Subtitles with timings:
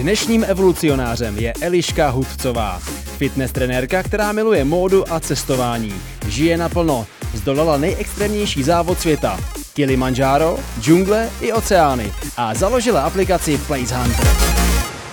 [0.00, 2.78] Dnešním evolucionářem je Eliška Hudcová,
[3.18, 5.92] fitness trenérka, která miluje módu a cestování.
[6.28, 9.36] Žije naplno, zdolala nejextrémnější závod světa.
[9.74, 14.26] Kilimanjaro, džungle i oceány a založila aplikaci Place Hunter.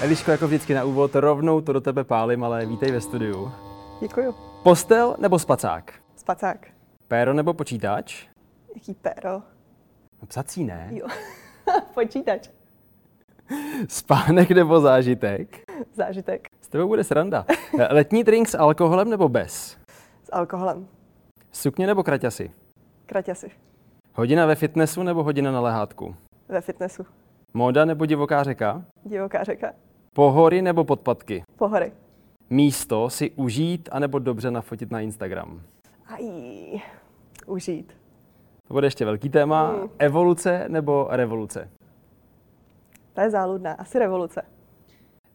[0.02, 3.52] Eliško, jako vždycky na úvod, rovnou to do tebe pálím, ale vítej ve studiu.
[4.02, 4.36] Děkuju.
[4.64, 5.94] Postel nebo spacák?
[6.16, 6.68] Spacák.
[7.08, 8.26] Péro nebo počítač?
[8.76, 9.32] Jaký péro?
[10.22, 10.90] No psací ne.
[10.92, 11.08] Jo.
[11.94, 12.50] Počítač.
[13.88, 15.71] Spánek nebo zážitek?
[15.93, 16.47] Zážitek.
[16.61, 17.46] S tebou bude sranda.
[17.89, 19.78] Letní drink s alkoholem nebo bez?
[20.24, 20.88] S alkoholem.
[21.52, 22.52] Sukně nebo kraťasy?
[23.05, 23.52] Kraťasy.
[24.14, 26.15] Hodina ve fitnessu nebo hodina na lehátku?
[26.50, 27.05] Ve fitnessu.
[27.54, 28.83] Móda nebo divoká řeka?
[29.05, 29.71] Divoká řeka.
[30.14, 31.43] Pohory nebo podpatky?
[31.57, 31.91] Pohory.
[32.50, 35.61] Místo si užít anebo dobře nafotit na Instagram?
[36.08, 36.25] Aj.
[37.45, 37.94] Užít.
[38.67, 39.72] To bude ještě velký téma.
[39.72, 39.89] Mm.
[40.00, 41.69] Evoluce nebo revoluce?
[43.17, 43.73] To je záludná.
[43.73, 44.42] Asi revoluce.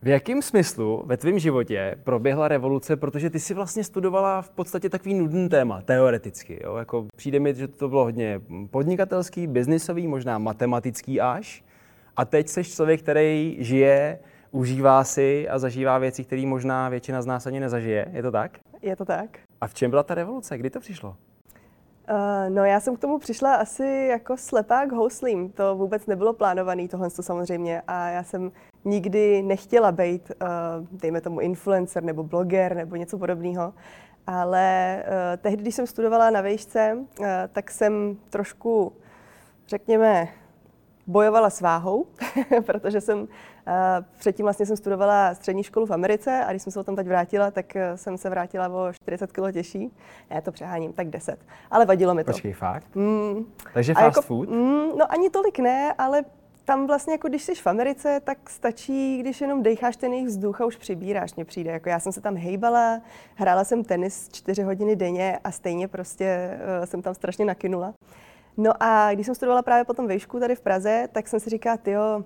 [0.03, 4.89] V jakém smyslu ve tvém životě proběhla revoluce, protože ty si vlastně studovala v podstatě
[4.89, 6.61] takový nudný téma, teoreticky.
[6.65, 6.77] Jo?
[6.77, 8.41] Jako přijde mi, že to bylo hodně
[8.71, 11.65] podnikatelský, biznisový, možná matematický až.
[12.17, 14.19] A teď jsi člověk, který žije,
[14.51, 18.07] užívá si a zažívá věci, které možná většina z nás ani nezažije.
[18.13, 18.59] Je to tak?
[18.83, 19.39] Je to tak?
[19.61, 20.59] A v čem byla ta revoluce?
[20.59, 21.17] Kdy to přišlo?
[22.13, 25.53] Uh, no já jsem k tomu přišla asi jako slepák houslím.
[25.53, 27.83] To vůbec nebylo plánované, tohle to samozřejmě.
[27.89, 28.53] A já jsem
[28.85, 33.75] nikdy nechtěla být, uh, dejme tomu, influencer nebo bloger nebo něco podobného.
[34.27, 38.93] Ale uh, tehdy, když jsem studovala na vejšce, uh, tak jsem trošku,
[39.69, 40.29] řekněme,
[41.07, 42.07] bojovala s váhou,
[42.67, 43.29] protože jsem
[44.19, 47.07] předtím vlastně jsem studovala střední školu v Americe a když jsem se o tom teď
[47.07, 49.93] vrátila, tak uh, jsem se vrátila o 40 kg těžší.
[50.31, 51.39] Já to přeháním, tak 10.
[51.71, 52.33] Ale vadilo mi to.
[52.33, 52.95] Počkej, fakt?
[52.95, 54.49] Mm, Takže a fast jako, food?
[54.49, 56.25] Mm, no ani tolik ne, ale
[56.65, 60.61] tam vlastně jako když jsi v Americe, tak stačí, když jenom decháš ten jejich vzduch
[60.61, 61.71] a už přibíráš, mně přijde.
[61.71, 63.01] Jako já jsem se tam hejbala,
[63.35, 67.95] hrála jsem tenis čtyři hodiny denně a stejně prostě uh, jsem tam strašně nakynula.
[68.57, 71.79] No a když jsem studovala právě potom vejšku tady v Praze, tak jsem si říkala,
[71.87, 72.25] jo,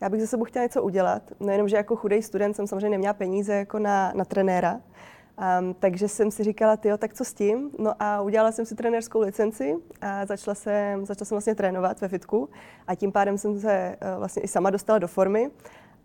[0.00, 1.22] já bych ze sebou chtěla něco udělat.
[1.40, 4.80] No jenom, že jako chudej student jsem samozřejmě neměla peníze jako na, na trenéra.
[5.60, 7.70] Um, takže jsem si říkala, jo, tak co s tím?
[7.78, 12.08] No a udělala jsem si trenérskou licenci a začala jsem, začala jsem vlastně trénovat ve
[12.08, 12.48] fitku
[12.86, 15.50] a tím pádem jsem se uh, vlastně i sama dostala do formy.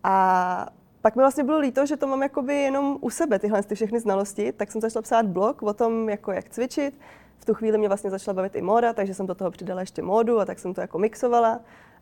[0.04, 0.68] A
[1.02, 4.00] pak mi vlastně bylo líto, že to mám jakoby jenom u sebe, tyhle ty všechny
[4.00, 7.00] znalosti, tak jsem začala psát blog o tom, jako jak cvičit.
[7.38, 10.02] V tu chvíli mě vlastně začala bavit i móda, takže jsem do toho přidala ještě
[10.02, 11.60] módu a tak jsem to jako mixovala.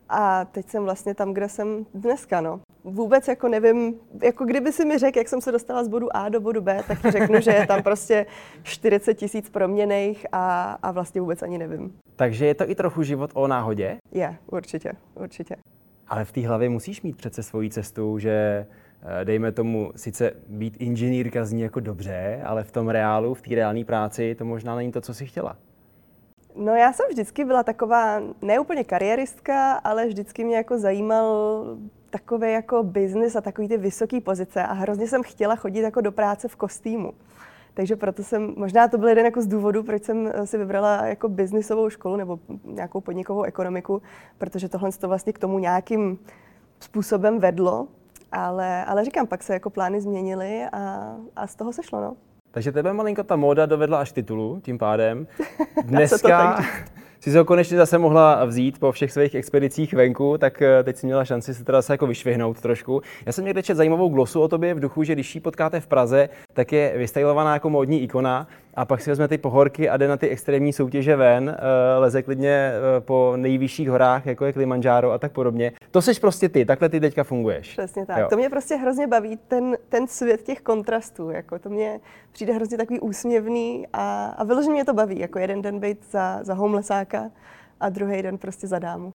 [0.08, 2.60] A teď jsem vlastně tam, kde jsem dneska, no.
[2.84, 6.28] Vůbec jako nevím, jako kdyby si mi řekl, jak jsem se dostala z bodu A
[6.28, 8.26] do bodu B, tak ti řeknu, že je tam prostě
[8.62, 11.92] 40 tisíc proměných a, a vlastně vůbec ani nevím.
[12.16, 13.96] Takže je to i trochu život o náhodě?
[14.12, 15.56] Je, určitě, určitě.
[16.08, 18.66] Ale v té hlavě musíš mít přece svoji cestu, že
[19.02, 23.54] eh, dejme tomu, sice být inženýrka zní jako dobře, ale v tom reálu, v té
[23.54, 25.56] reálné práci, to možná není to, co jsi chtěla.
[26.56, 31.64] No já jsem vždycky byla taková neúplně kariéristka, ale vždycky mě jako zajímal
[32.10, 36.12] takový jako biznis a takový ty vysoké pozice a hrozně jsem chtěla chodit jako do
[36.12, 37.12] práce v kostýmu.
[37.74, 41.28] Takže proto jsem, možná to byl jeden jako z důvodů, proč jsem si vybrala jako
[41.28, 44.02] biznisovou školu nebo nějakou podnikovou ekonomiku,
[44.38, 46.18] protože tohle to vlastně k tomu nějakým
[46.80, 47.88] způsobem vedlo.
[48.32, 52.16] Ale, ale říkám, pak se jako plány změnily a, a z toho se šlo, no.
[52.54, 55.26] Takže tebe malinko ta móda dovedla až titulu, tím pádem.
[55.84, 56.58] Dneska
[57.20, 60.96] si se ho konečně zase mohla vzít po všech svých expedicích venku, tak eh, teď
[60.96, 63.02] si měla šanci se teda zase jako vyšvihnout trošku.
[63.26, 65.86] Já jsem někde četl zajímavou glosu o tobě v duchu, že když ji potkáte v
[65.86, 70.08] Praze, tak je vystylovaná jako módní ikona a pak si vezme ty pohorky a jde
[70.08, 75.12] na ty extrémní soutěže ven, eh, leze klidně eh, po nejvyšších horách, jako je Kilimanjaro
[75.12, 75.72] a tak podobně.
[75.90, 77.72] To seš prostě ty, takhle ty teďka funguješ.
[77.72, 78.18] Přesně tak.
[78.18, 78.26] Jo.
[78.30, 81.30] To mě prostě hrozně baví, ten, ten svět těch kontrastů.
[81.30, 82.00] Jako to mě
[82.32, 86.38] přijde hrozně takový úsměvný a, a vyloženě mě to baví, jako jeden den být za,
[86.42, 87.30] za homelessáka
[87.80, 89.10] a druhý den prostě za dámu.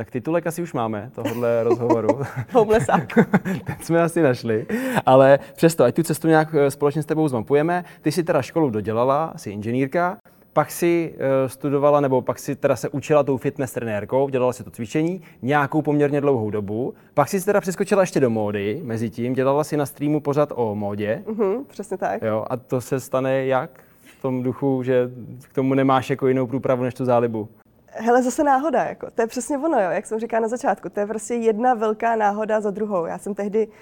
[0.00, 2.08] Tak titulek asi už máme, tohohle rozhovoru.
[2.52, 3.14] Homelessák.
[3.64, 4.66] Ten jsme asi našli.
[5.06, 7.84] Ale přesto, ať tu cestu nějak eh, společně s tebou zmapujeme.
[8.02, 10.16] Ty si teda školu dodělala, jsi inženýrka,
[10.52, 14.64] pak si uh, studovala, nebo pak si teda se učila tou fitness trenérkou, dělala si
[14.64, 16.94] to cvičení nějakou poměrně dlouhou dobu.
[17.14, 20.74] Pak si teda přeskočila ještě do módy, mezi tím dělala si na streamu pořád o
[20.74, 21.22] módě.
[21.26, 22.22] Uh-huh, přesně tak.
[22.22, 23.70] Jo, a to se stane jak?
[24.00, 25.10] V tom duchu, že
[25.42, 27.48] k tomu nemáš jako jinou průpravu než tu zálibu.
[27.92, 29.10] Hele, zase náhoda, jako.
[29.10, 32.16] to je přesně ono, jo, jak jsem říkala na začátku, to je prostě jedna velká
[32.16, 33.06] náhoda za druhou.
[33.06, 33.74] Já jsem tehdy uh,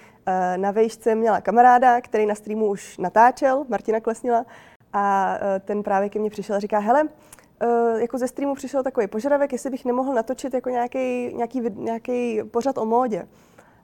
[0.57, 4.45] na vejšce měla kamaráda, který na streamu už natáčel, Martina Klesnila,
[4.93, 8.83] a uh, ten právě ke mně přišel a říká, hele, uh, jako ze streamu přišel
[8.83, 13.27] takový požadavek, jestli bych nemohl natočit jako nějaký, nějaký, nějaký pořad o módě.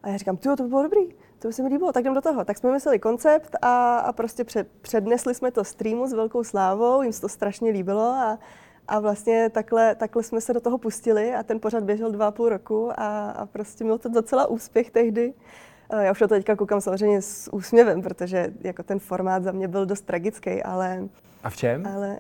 [0.04, 2.46] A já říkám, to bylo dobrý, to by se mi líbilo, tak jdem do toho.
[2.46, 7.02] Tak jsme mysleli koncept a, a prostě před, přednesli jsme to streamu s velkou slávou,
[7.02, 8.40] jim se to strašně líbilo a,
[8.88, 12.32] a vlastně takhle, takhle jsme se do toho pustili a ten pořad běžel dva a
[12.32, 15.34] půl roku a, a prostě měl to docela úspěch tehdy.
[16.00, 19.68] Já už na to teďka koukám samozřejmě s úsměvem, protože jako ten formát za mě
[19.68, 21.08] byl dost tragický, ale...
[21.44, 21.88] A v čem?
[21.96, 22.20] Ale,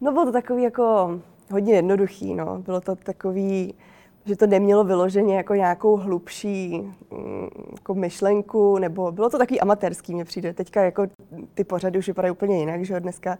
[0.00, 1.20] no bylo to takový jako
[1.50, 2.58] hodně jednoduchý, no.
[2.58, 3.74] Bylo to takový,
[4.24, 10.14] že to nemělo vyloženě jako nějakou hlubší mm, jako myšlenku, nebo bylo to takový amatérský,
[10.14, 10.54] mně přijde.
[10.54, 11.06] Teďka jako
[11.54, 13.38] ty pořady už vypadají úplně jinak, že dneska,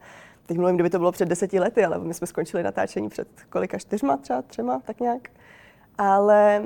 [0.48, 3.78] teď mluvím, kdyby to bylo před deseti lety, ale my jsme skončili natáčení před kolika,
[3.78, 5.28] čtyřma třeba, třema, tak nějak.
[5.98, 6.62] Ale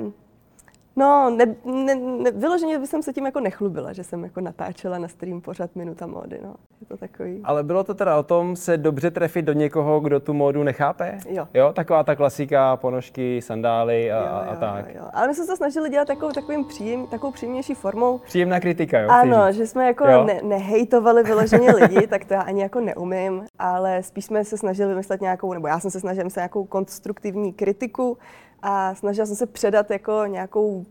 [0.95, 5.07] No, ne, ne, ne, vyloženě bych se tím jako nechlubila, že jsem jako natáčela na
[5.07, 6.55] stream pořád Minuta módy, no.
[6.81, 7.41] Je to takový.
[7.43, 11.17] Ale bylo to teda o tom se dobře trefit do někoho, kdo tu módu nechápe?
[11.29, 11.47] Jo.
[11.53, 14.85] Jo, taková ta klasika, ponožky, sandály a, jo, jo, a tak.
[14.87, 15.09] Jo, jo.
[15.13, 18.17] Ale my jsme se snažili dělat takovou, takovým příjem, takovou příjemnější formou.
[18.17, 19.09] Příjemná kritika, jo?
[19.09, 24.03] Ano, že jsme jako ne, nehejtovali vyloženě lidi, tak to já ani jako neumím, ale
[24.03, 28.17] spíš jsme se snažili vymyslet nějakou, nebo já jsem se snažila vymyslet nějakou konstruktivní kritiku,
[28.65, 30.85] a snažila jsem se předat jako nějakou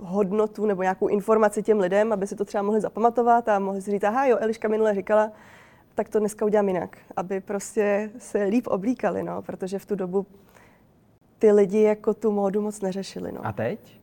[0.00, 3.90] hodnotu nebo nějakou informaci těm lidem, aby si to třeba mohli zapamatovat a mohli si
[3.90, 5.32] říct, aha jo, Eliška minule říkala,
[5.94, 10.26] tak to dneska udělám jinak, aby prostě se líp oblíkali, no, protože v tu dobu
[11.38, 13.32] ty lidi jako tu módu moc neřešili.
[13.32, 13.46] No.
[13.46, 14.00] A teď?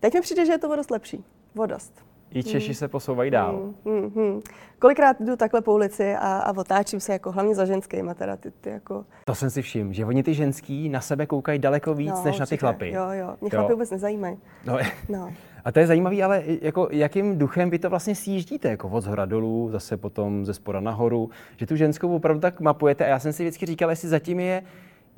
[0.00, 1.24] Teď mi přijde, že je to dost lepší.
[1.54, 2.11] Vodost.
[2.34, 2.74] I Češi hmm.
[2.74, 3.72] se posouvají dál.
[3.84, 4.40] Hmm, hmm, hmm.
[4.78, 8.50] Kolikrát jdu takhle po ulici a, a otáčím se jako hlavně za ženskýma teda ty,
[8.50, 9.04] ty jako...
[9.24, 12.24] To jsem si všiml, že oni ty ženský na sebe koukají daleko víc no, než
[12.24, 12.40] určitě.
[12.40, 12.90] na ty chlapy.
[12.90, 13.34] Jo, jo.
[13.40, 14.38] Mě chlapy vůbec nezajímají.
[14.64, 14.78] No.
[15.08, 15.32] no.
[15.64, 19.24] A to je zajímavé, ale jako jakým duchem vy to vlastně sjíždíte, jako od zhora
[19.24, 23.32] dolů, zase potom ze spora nahoru, že tu ženskou opravdu tak mapujete a já jsem
[23.32, 24.62] si vždycky říkal, jestli zatím je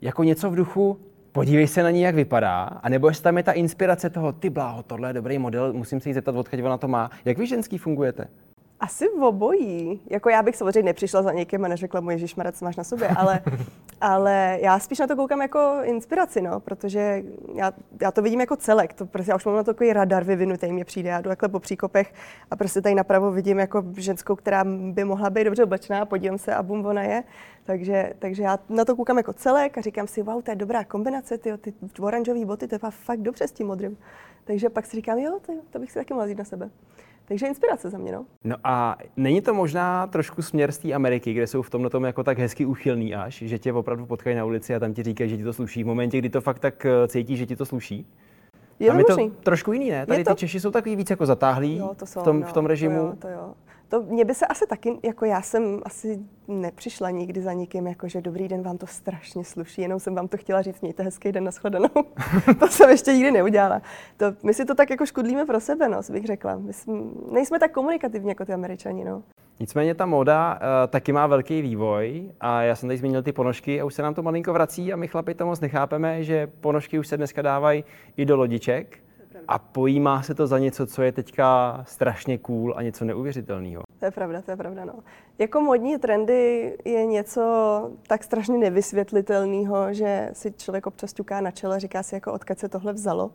[0.00, 0.98] jako něco v duchu,
[1.34, 4.82] podívej se na ní, jak vypadá, anebo jestli tam je ta inspirace toho, ty bláho,
[4.82, 7.10] tohle je dobrý model, musím se jí zeptat, odkud ona to má.
[7.24, 8.28] Jak vy ženský fungujete?
[8.80, 10.00] Asi v obojí.
[10.10, 13.08] Jako já bych samozřejmě nepřišla za někým a neřekla mu, Ježíš Marec, máš na sobě,
[13.08, 13.40] ale,
[14.00, 17.22] ale já spíš na to koukám jako inspiraci, no, protože
[17.54, 17.72] já,
[18.02, 18.94] já to vidím jako celek.
[18.94, 21.10] To prostě já už mám na to takový radar vyvinutý, mě přijde.
[21.10, 22.14] Já jdu takhle po příkopech
[22.50, 26.54] a prostě tady napravo vidím jako ženskou, která by mohla být dobře oblečená podívám se
[26.54, 27.24] a bum, ona je.
[27.64, 30.84] Takže, takže já na to koukám jako celek a říkám si, wow, to je dobrá
[30.84, 33.98] kombinace, ty, ty oranžové boty, to je fakt dobře s tím modrým.
[34.44, 36.70] Takže pak si říkám, jo, to, to bych si taky mohla na sebe.
[37.28, 38.26] Takže inspirace za mě, no.
[38.44, 42.04] No a není to možná trošku směr z té Ameriky, kde jsou v tomhle tom
[42.04, 45.30] jako tak hezky uchylný až, že tě opravdu potkají na ulici a tam ti říkají,
[45.30, 45.82] že ti to sluší.
[45.82, 48.06] V momentě, kdy to fakt tak eh, cítí, že ti to sluší?
[48.80, 50.06] Je tam je to trošku jiný, ne?
[50.06, 50.34] Tady to...
[50.34, 52.66] ty Češi jsou takový víc jako zatáhlí jo, to jsou, v, tom, no, v tom
[52.66, 52.98] režimu.
[53.00, 53.54] To jo, to jo.
[53.94, 56.18] To mě by se asi taky, jako já jsem asi
[56.48, 60.28] nepřišla nikdy za nikým, jako že dobrý den, vám to strašně sluší, jenom jsem vám
[60.28, 61.88] to chtěla říct, mějte hezký den, nashledanou.
[62.60, 63.82] to jsem ještě nikdy neudělala.
[64.16, 66.56] To, my si to tak jako škudlíme pro sebe, no, bych řekla.
[66.56, 66.94] My jsme,
[67.30, 69.22] nejsme tak komunikativní jako ty američani, no.
[69.60, 73.80] Nicméně ta móda uh, taky má velký vývoj a já jsem tady zmínil ty ponožky
[73.80, 76.98] a už se nám to malinko vrací a my chlapi to moc nechápeme, že ponožky
[76.98, 77.84] už se dneska dávají
[78.16, 78.98] i do lodiček
[79.48, 83.83] a pojímá se to za něco, co je teďka strašně cool a něco neuvěřitelného.
[83.98, 84.94] To je pravda, to je pravda, no.
[85.38, 87.42] Jako modní trendy je něco
[88.06, 92.68] tak strašně nevysvětlitelného, že si člověk občas ťuká na čele, říká si, jako odkud se
[92.68, 93.30] tohle vzalo.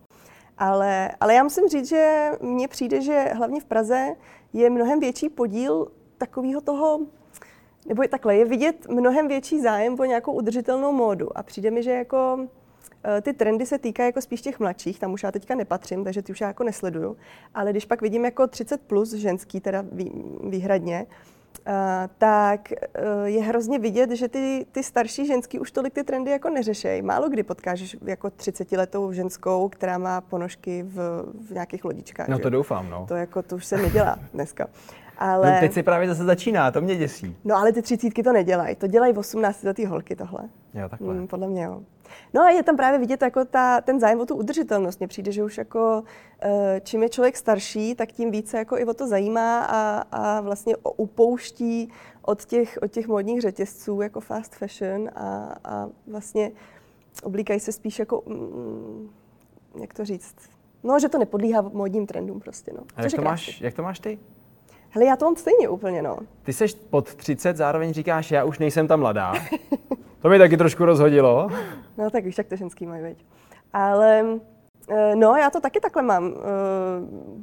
[0.58, 4.08] Ale, ale já musím říct, že mně přijde, že hlavně v Praze
[4.54, 5.88] je mnohem větší podíl
[6.18, 7.00] takového toho,
[7.88, 11.38] nebo je takhle, je vidět mnohem větší zájem o nějakou udržitelnou módu.
[11.38, 12.48] A přijde mi, že jako
[13.22, 16.32] ty trendy se týkají jako spíš těch mladších, tam už já teďka nepatřím, takže ty
[16.32, 17.18] už já jako nesleduju.
[17.56, 19.86] Ale když pak vidím jako 30 plus ženský, teda
[20.44, 21.06] výhradně,
[21.68, 21.74] Uh,
[22.18, 26.50] tak uh, je hrozně vidět, že ty, ty starší ženský už tolik ty trendy jako
[26.50, 27.02] neřešejí.
[27.02, 32.28] Málo kdy potkáš jako 30-letou ženskou, která má ponožky v, v nějakých lodičkách.
[32.28, 32.44] No že?
[32.44, 33.06] to doufám, no.
[33.08, 34.68] To jako to už se nedělá dneska.
[35.20, 35.52] Ale...
[35.52, 37.36] No, teď se právě zase začíná, to mě děsí.
[37.46, 40.40] No ale ty třicítky to nedělají, to dělají 18 letý holky tohle.
[40.74, 41.14] Jo, takhle.
[41.14, 41.82] Mm, podle mě jo.
[42.34, 45.00] No a je tam právě vidět jako ta, ten zájem o tu udržitelnost.
[45.00, 46.04] Mně přijde, že už jako
[46.42, 50.42] eh, čím je člověk starší, tak tím více jako i o to zajímá a, a
[50.42, 56.52] vlastně upouští od těch, od těch modních řetězců jako fast fashion a, a vlastně
[57.24, 59.10] oblíkají se spíš jako, mm,
[59.82, 60.36] jak to říct,
[60.84, 62.84] no, že to nepodlíhá modním trendům prostě, no.
[62.96, 64.20] A jak to, máš, jak to máš ty?
[64.92, 66.18] Hele, já to mám stejně úplně, no.
[66.44, 69.34] Ty seš pod 30, zároveň říkáš, já už nejsem ta mladá.
[70.22, 71.50] To mi taky trošku rozhodilo.
[71.98, 73.26] No tak víš, jak to ženský mají, veď.
[73.74, 74.26] Ale
[75.16, 76.34] no, já to taky takhle mám.
[76.38, 76.42] Eh,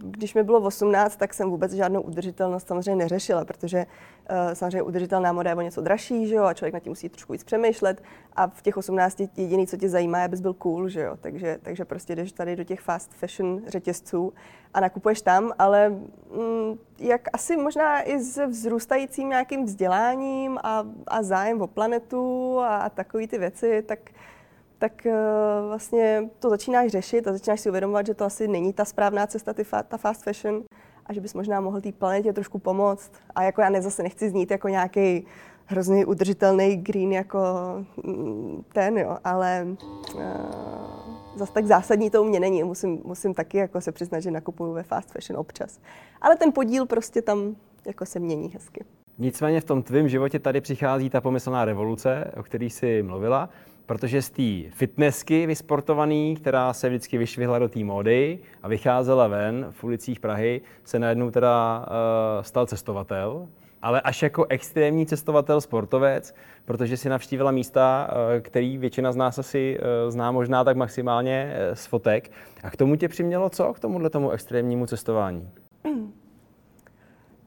[0.00, 3.86] když mi bylo 18, tak jsem vůbec žádnou udržitelnost samozřejmě neřešila, protože
[4.28, 7.08] eh, samozřejmě udržitelná moda je o něco dražší, že jo, a člověk na tím musí
[7.08, 8.02] trošku víc přemýšlet
[8.36, 11.58] a v těch 18 jediný, co tě zajímá, je, abys byl cool, že jo, takže,
[11.62, 14.32] takže prostě jdeš tady do těch fast fashion řetězců
[14.74, 21.22] a nakupuješ tam, ale mm, jak asi možná i se vzrůstajícím nějakým vzděláním a, a
[21.22, 23.98] zájem o planetu a, a takové ty věci, tak
[24.78, 25.12] tak uh,
[25.68, 29.52] vlastně to začínáš řešit a začínáš si uvědomovat, že to asi není ta správná cesta,
[29.52, 30.62] ty fa- ta fast fashion
[31.06, 33.12] a že bys možná mohl té planetě trošku pomoct.
[33.34, 35.26] A jako já ne, zase nechci znít jako nějaký
[35.66, 37.38] hrozně udržitelný green jako
[38.04, 39.66] mm, ten, jo, ale
[40.14, 40.20] uh,
[41.36, 42.64] zase tak zásadní to u mě není.
[42.64, 45.80] Musím, musím taky jako se přiznat, že nakupuju ve fast fashion občas.
[46.20, 47.56] Ale ten podíl prostě tam
[47.86, 48.84] jako se mění hezky.
[49.18, 53.48] Nicméně v tom tvém životě tady přichází ta pomyslná revoluce, o který jsi mluvila
[53.86, 59.66] protože z té fitnessky vysportovaný, která se vždycky vyšvihla do té módy a vycházela ven
[59.70, 63.48] v ulicích Prahy, se najednou teda uh, stal cestovatel,
[63.82, 69.38] ale až jako extrémní cestovatel, sportovec, protože si navštívila místa, uh, který většina z nás
[69.38, 72.30] asi uh, zná možná tak maximálně z fotek.
[72.62, 73.72] A k tomu tě přimělo co?
[73.72, 75.50] K tomuhle tomu extrémnímu cestování?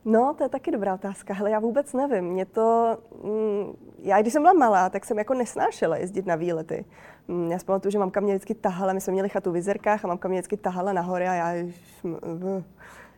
[0.06, 1.34] No, to je taky dobrá otázka.
[1.34, 2.25] Hele, já vůbec nevím.
[2.25, 6.86] Mě to, mm, já když jsem byla malá, tak jsem jako nesnášela jezdit na výlety.
[7.27, 10.06] Mm, já si pamatuju, že mamka mě vždycky tahala, my jsme měli chatu v Vizerkách
[10.06, 11.68] a mamka mě vždycky tahala nahoře a já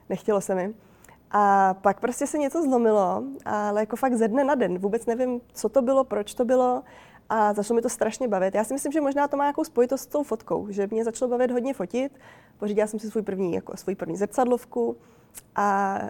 [0.10, 0.74] nechtělo se mi.
[1.32, 4.78] A pak prostě se něco zlomilo, ale jako fakt ze dne na den.
[4.78, 6.84] Vůbec nevím, co to bylo, proč to bylo
[7.30, 8.56] a začalo mi to strašně bavit.
[8.56, 11.32] Já si myslím, že možná to má nějakou spojitost s tou fotkou, že mě začalo
[11.32, 12.20] bavit hodně fotit.
[12.58, 14.98] Pořídila jsem si svůj první, jako svůj první zrcadlovku,
[15.56, 16.08] a uh,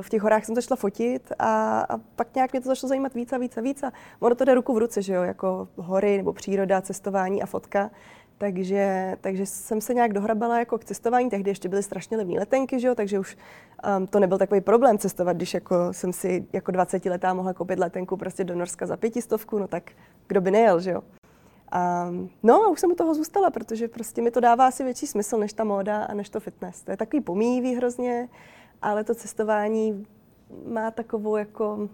[0.00, 3.32] v těch horách jsem začala fotit a, a pak nějak mě to začalo zajímat víc
[3.32, 3.82] a víc a víc.
[3.82, 7.46] A ono to jde ruku v ruce, že jo, jako hory nebo příroda, cestování a
[7.46, 7.90] fotka.
[8.38, 12.80] Takže, takže jsem se nějak dohrabala jako k cestování, tehdy ještě byly strašně levné letenky,
[12.80, 13.36] že jo, takže už
[13.98, 17.78] um, to nebyl takový problém cestovat, když jako jsem si jako 20 letá mohla koupit
[17.78, 19.90] letenku prostě do Norska za pětistovku, no tak
[20.26, 21.02] kdo by nejel, že jo.
[22.08, 25.06] Um, no a už jsem u toho zůstala, protože prostě mi to dává asi větší
[25.06, 26.82] smysl než ta móda a než to fitness.
[26.82, 28.28] To je takový pomíjivý hrozně
[28.82, 30.06] ale to cestování
[30.66, 31.88] má takovou jako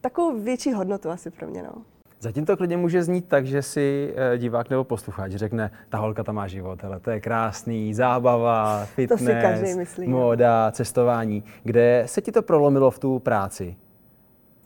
[0.00, 1.62] takovou větší hodnotu asi pro mě.
[1.62, 1.82] No.
[2.20, 6.24] Zatím to klidně může znít tak, že si eh, divák nebo posluchač řekne, ta holka
[6.24, 11.44] tam má život, ale to je krásný, zábava, fitness, móda, cestování.
[11.64, 13.76] Kde se ti to prolomilo v tu práci?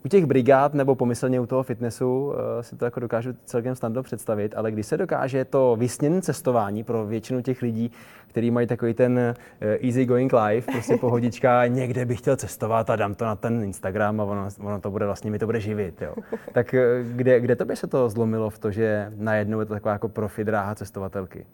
[0.05, 4.03] U těch brigád nebo pomyslně u toho fitnessu uh, si to jako dokážu celkem snadno
[4.03, 7.91] představit, ale když se dokáže to vysněné cestování pro většinu těch lidí,
[8.27, 12.95] kteří mají takový ten uh, easy going life, prostě pohodička, někde bych chtěl cestovat a
[12.95, 16.01] dám to na ten Instagram a ono, ono to bude vlastně, mi to bude živit.
[16.01, 16.15] Jo.
[16.53, 19.73] Tak uh, kde, kde to by se to zlomilo v to, že najednou je to
[19.73, 21.45] taková jako profi dráha cestovatelky?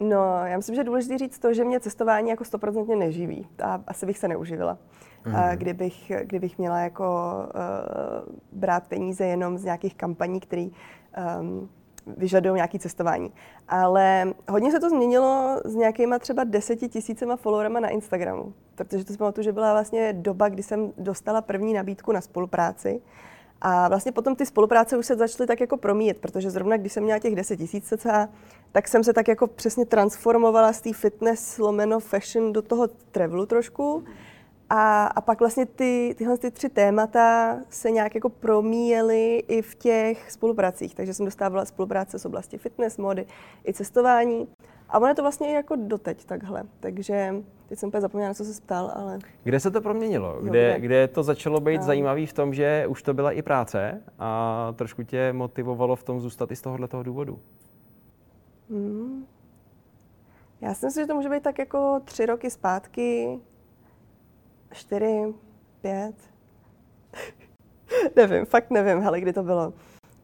[0.00, 3.46] No, já myslím, že je důležité říct to, že mě cestování jako stoprocentně neživí.
[3.62, 4.78] A asi bych se neuživila.
[5.26, 5.34] Mm.
[5.54, 10.68] Kdybych, kdybych měla jako uh, brát peníze jenom z nějakých kampaní, které
[11.40, 11.68] um,
[12.16, 13.32] vyžadují nějaké cestování.
[13.68, 19.12] Ale hodně se to změnilo s nějakýma třeba deseti tisícema followerama na Instagramu, protože to
[19.12, 23.00] si pamatuju, že byla vlastně doba, kdy jsem dostala první nabídku na spolupráci.
[23.60, 27.02] A vlastně potom ty spolupráce už se začaly tak jako promíjet, protože zrovna když jsem
[27.02, 27.92] měla těch 10 tisíc
[28.72, 33.46] tak jsem se tak jako přesně transformovala z té fitness lomeno fashion do toho travelu
[33.46, 34.04] trošku.
[34.70, 39.74] A, a pak vlastně ty, tyhle ty tři témata se nějak jako promíjely i v
[39.74, 40.94] těch spolupracích.
[40.94, 43.26] Takže jsem dostávala spolupráce z oblasti fitness, mody
[43.68, 44.48] i cestování.
[44.88, 46.62] A ono je to vlastně jako doteď takhle.
[46.80, 47.34] Takže
[47.68, 49.18] teď jsem úplně zapomněla, na co se ptal, ale...
[49.44, 50.40] Kde se to proměnilo?
[50.42, 51.82] Kde, no, kde to začalo být no.
[51.86, 56.20] zajímavý v tom, že už to byla i práce a trošku tě motivovalo v tom
[56.20, 57.38] zůstat i z tohohle toho důvodu?
[58.70, 59.26] Hmm.
[60.60, 63.38] Já si myslím, že to může být tak jako tři roky zpátky,
[64.72, 65.34] čtyři,
[65.80, 66.14] pět.
[68.16, 69.72] nevím, fakt nevím, hele, kdy to bylo.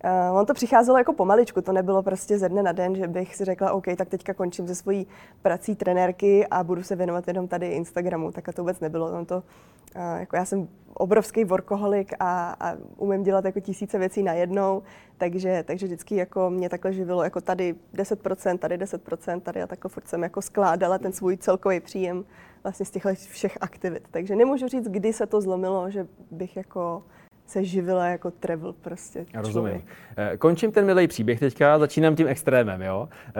[0.05, 3.37] Uh, on to přicházelo jako pomaličku, to nebylo prostě ze dne na den, že bych
[3.37, 5.07] si řekla, OK, tak teďka končím se svojí
[5.43, 8.33] prací trenérky a budu se věnovat jenom tady Instagramu.
[8.33, 9.13] Tak to vůbec nebylo.
[9.13, 14.23] On to, uh, jako já jsem obrovský workoholik a, a umím dělat jako tisíce věcí
[14.23, 14.83] najednou,
[15.19, 19.89] takže, takže vždycky jako mě takhle živilo jako tady 10%, tady 10%, tady a takhle
[19.89, 22.25] furt jsem jako skládala ten svůj celkový příjem
[22.65, 24.09] vlastně z těchto všech aktivit.
[24.11, 27.03] Takže nemůžu říct, kdy se to zlomilo, že bych jako
[27.47, 29.27] se živila jako travel prostě.
[29.35, 29.83] Já rozumím.
[30.17, 33.09] Eh, končím ten milý příběh teďka, začínám tím extrémem, jo.
[33.29, 33.33] Eh,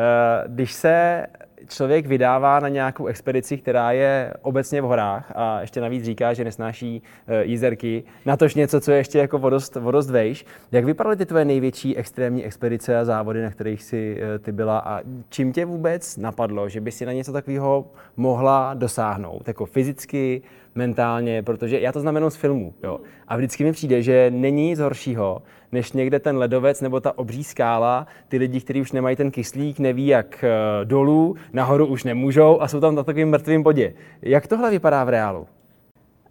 [0.49, 1.27] když se
[1.69, 6.45] člověk vydává na nějakou expedici, která je obecně v horách a ještě navíc říká, že
[6.45, 10.47] nesnáší eh, jízerky, natož něco, co je ještě jako vodost, vodost vejš.
[10.73, 14.79] Jak vypadaly ty tvoje největší extrémní expedice a závody, na kterých si eh, ty byla?
[14.79, 20.43] A čím tě vůbec napadlo, že by si na něco takového mohla dosáhnout, jako fyzicky,
[20.75, 22.75] mentálně, protože já to znamenám z filmů.
[22.83, 23.01] Jo.
[23.29, 27.45] A vždycky mi přijde, že není nic horšího, než někde ten ledovec nebo ta obří
[27.45, 32.61] skála, ty lidi, kteří už nemají ten kyslík, neví jak eh, dolů, nahoru už nemůžou
[32.61, 33.95] a jsou tam na takovým mrtvým bodě.
[34.23, 35.47] Jak tohle vypadá v reálu?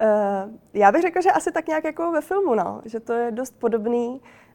[0.01, 2.81] Uh, já bych řekla, že asi tak nějak jako ve filmu, no.
[2.85, 4.07] že to je dost podobný.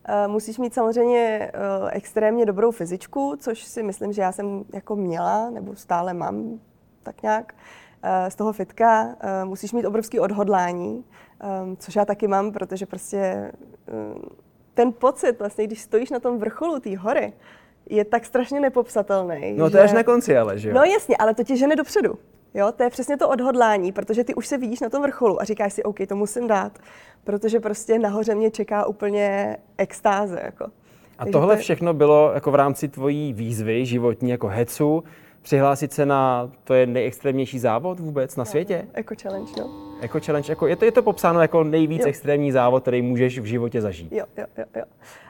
[0.08, 4.96] Uh, musíš mít samozřejmě uh, extrémně dobrou fyzičku, což si myslím, že já jsem jako
[4.96, 6.60] měla, nebo stále mám
[7.02, 7.52] tak nějak.
[8.28, 11.04] Z toho fitka musíš mít obrovský odhodlání,
[11.62, 13.52] um, což já taky mám, protože prostě
[14.74, 17.32] ten pocit, vlastně, když stojíš na tom vrcholu té hory,
[17.90, 19.54] je tak strašně nepopsatelný.
[19.56, 19.78] No to že...
[19.78, 20.74] je až na konci ale, že jo?
[20.74, 22.18] No jasně, ale to tě žene dopředu.
[22.54, 25.44] Jo, to je přesně to odhodlání, protože ty už se vidíš na tom vrcholu a
[25.44, 26.78] říkáš si, OK, to musím dát,
[27.24, 30.40] protože prostě nahoře mě čeká úplně extáze.
[30.44, 30.64] Jako.
[30.64, 30.70] A
[31.18, 31.62] Takže tohle to je...
[31.62, 35.04] všechno bylo jako v rámci tvojí výzvy životní, jako hecu,
[35.48, 38.86] přihlásit se na, to je nejextrémnější závod vůbec na světě?
[38.96, 39.70] Jako challenge, no.
[40.02, 42.08] Jako challenge, jako, je, to, je to popsáno jako nejvíc jo.
[42.08, 44.12] extrémní závod, který můžeš v životě zažít.
[44.12, 44.82] Jo, jo, jo, jo.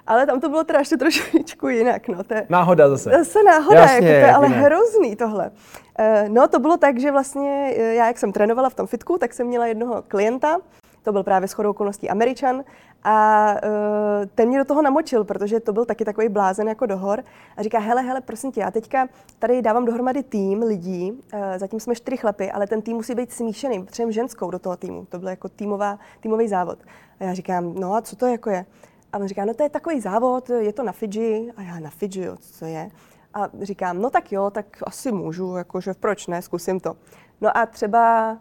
[0.06, 2.24] Ale tam to bylo teda ještě trošičku jinak, no.
[2.24, 3.10] To je, náhoda zase.
[3.10, 4.62] Zase náhoda, Jasně, jako, to je ale jinak.
[4.64, 5.50] hrozný tohle.
[5.98, 9.18] Uh, no to bylo tak, že vlastně eh, já, jak jsem trénovala v tom fitku,
[9.18, 10.58] tak jsem měla jednoho klienta,
[11.02, 12.64] to byl právě shodou okolností Američan
[13.04, 17.24] a uh, ten mě do toho namočil, protože to byl taky takový blázen jako dohor
[17.56, 21.80] a říká, hele, hele, prosím tě, já teďka tady dávám dohromady tým lidí, uh, zatím
[21.80, 25.18] jsme čtyři chlapy, ale ten tým musí být smíšený, potřebujeme ženskou do toho týmu, to
[25.18, 26.78] byl jako týmová, týmový závod.
[27.20, 28.66] A já říkám, no a co to jako je?
[29.12, 31.52] A on říká, no to je takový závod, je to na Fidži.
[31.56, 32.90] A já na Fidži, jo, co je?
[33.34, 36.96] A říkám, no tak jo, tak asi můžu, jakože proč ne, zkusím to.
[37.40, 38.36] No a třeba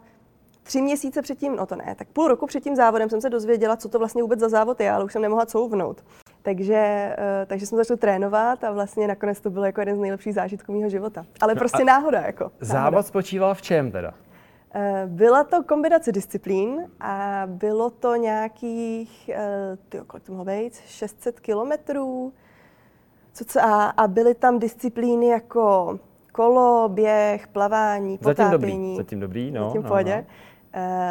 [0.68, 3.78] tři měsíce předtím, no to ne, tak půl roku před tím závodem jsem se dozvěděla,
[3.78, 6.04] co to vlastně vůbec za závod je, ale už jsem nemohla couvnout.
[6.42, 10.34] Takže, uh, takže jsem začala trénovat a vlastně nakonec to bylo jako jeden z nejlepších
[10.34, 11.26] zážitků mého života.
[11.42, 12.52] Ale no prostě náhoda jako.
[12.60, 14.14] Závod spočíval v čem teda?
[14.76, 20.76] Uh, byla to kombinace disciplín a bylo to nějakých, uh, tyjo, kolik to mohlo být,
[20.76, 22.34] 600 kilometrů.
[23.62, 26.00] A, a byly tam disciplíny jako
[26.38, 28.52] kolo, běh, plavání, potápění.
[28.52, 29.68] Zatím dobrý, zatím dobrý, no.
[29.68, 30.14] Zatím v pohodě.
[30.14, 30.24] Aha.
[30.30, 30.47] Eh,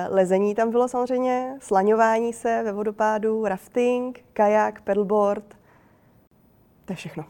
[0.08, 5.56] lezení tam bylo samozřejmě, slaňování se ve vodopádu, rafting, kajak, pedalboard.
[6.84, 7.24] To je všechno.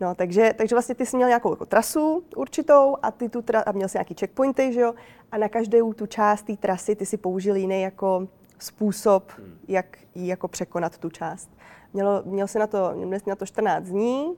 [0.00, 3.62] No, takže, takže vlastně ty jsi měl nějakou jako trasu určitou a ty tu tra-
[3.66, 4.94] a měl jsi nějaký checkpointy, že jo?
[5.32, 9.58] A na každou tu část té trasy ty si použil jiný jako způsob, hmm.
[9.68, 11.50] jak ji jako překonat tu část.
[11.92, 14.34] Měl, měl jsi na to, měl jsi na to 14 dní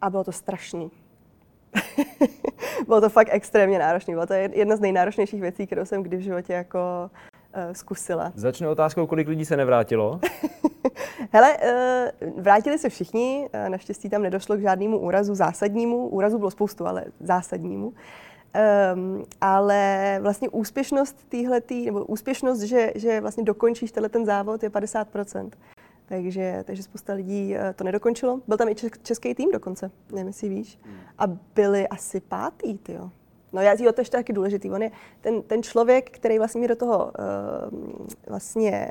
[0.00, 0.90] a bylo to strašný.
[2.86, 4.14] bylo to fakt extrémně náročné.
[4.14, 7.10] Bylo to jedna z nejnáročnějších věcí, kterou jsem kdy v životě jako
[7.56, 8.32] uh, zkusila.
[8.34, 10.20] Začnu otázkou, kolik lidí se nevrátilo?
[11.32, 16.08] Hele, uh, vrátili se všichni, uh, naštěstí tam nedošlo k žádnému úrazu zásadnímu.
[16.08, 17.92] Úrazu bylo spoustu, ale zásadnímu.
[18.94, 24.70] Um, ale vlastně úspěšnost týhletý, nebo úspěšnost, že, že vlastně dokončíš tenhle ten závod je
[24.70, 25.50] 50%.
[26.06, 28.40] Takže, takže spousta lidí eh, to nedokončilo.
[28.48, 30.78] Byl tam i český tým dokonce, nevím, jestli víš.
[30.82, 30.96] Hmm.
[31.18, 33.10] A byli asi pátý, jo.
[33.56, 34.70] No já, jo, to je taky důležitý.
[34.70, 34.90] On je
[35.20, 38.90] ten, ten člověk, který vlastně mě do toho uh, vlastně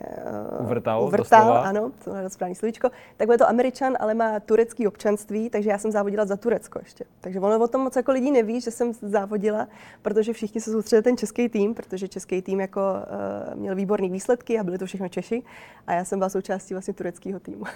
[0.59, 4.87] uh, uvrtal, uvrtal ano, to je správný slovíčko, tak je to Američan, ale má turecký
[4.87, 7.05] občanství, takže já jsem závodila za Turecko ještě.
[7.21, 9.67] Takže ono o tom moc jako lidí neví, že jsem závodila,
[10.01, 14.59] protože všichni se soustředili ten český tým, protože český tým jako uh, měl výborné výsledky
[14.59, 15.43] a byli to všechno Češi
[15.87, 17.65] a já jsem byla součástí vlastně tureckého týmu.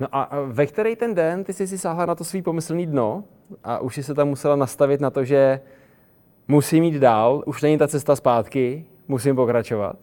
[0.00, 3.24] No a ve který ten den ty jsi si sáhla na to svý pomyslný dno
[3.64, 5.60] a už jsi se tam musela nastavit na to, že
[6.52, 9.96] musím jít dál, už není ta cesta zpátky, musím pokračovat?